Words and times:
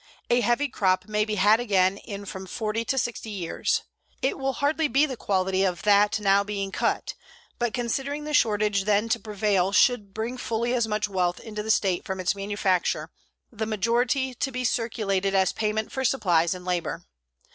A 0.31 0.41
heavy 0.41 0.67
crop 0.67 1.07
may 1.07 1.25
be 1.25 1.35
had 1.35 1.59
again 1.59 1.97
in 1.97 2.25
from 2.25 2.47
40 2.47 2.85
to 2.85 2.97
60 2.97 3.29
years. 3.29 3.83
It 4.23 4.39
will 4.39 4.53
hardly 4.53 4.87
be 4.87 5.03
of 5.03 5.11
the 5.11 5.15
quality 5.15 5.63
of 5.63 5.83
that 5.83 6.19
now 6.19 6.43
being 6.43 6.71
cut, 6.71 7.13
but 7.59 7.71
considering 7.75 8.23
the 8.23 8.33
shortage 8.33 8.85
then 8.85 9.09
to 9.09 9.19
prevail 9.19 9.71
should 9.71 10.11
bring 10.11 10.37
fully 10.39 10.73
as 10.73 10.87
much 10.87 11.07
wealth 11.07 11.39
into 11.39 11.61
the 11.61 11.69
state 11.69 12.03
from 12.03 12.19
its 12.19 12.33
manufacture, 12.33 13.11
the 13.51 13.67
majority 13.67 14.33
to 14.33 14.51
be 14.51 14.63
circulated 14.63 15.35
as 15.35 15.53
payment 15.53 15.91
for 15.91 16.03
supplies 16.03 16.55
and 16.55 16.65
labor. 16.65 17.05